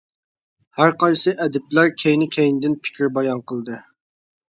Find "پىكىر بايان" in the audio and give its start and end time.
2.83-3.49